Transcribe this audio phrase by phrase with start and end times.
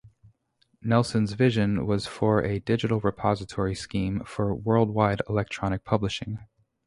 [0.81, 6.39] Nelson's vision was for a "digital repository scheme for world-wide electronic publishing".